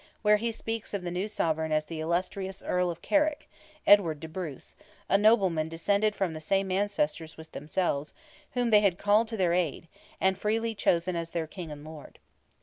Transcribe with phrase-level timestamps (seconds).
[0.23, 3.47] where he speaks of the new sovereign as the illustrious Earl of Carrick,
[3.85, 4.75] Edward de Bruce,
[5.07, 8.11] a nobleman descended from the same ancestors with themselves,
[8.53, 9.87] whom they had called to their aid,
[10.19, 12.17] and freely chosen as their king and lord.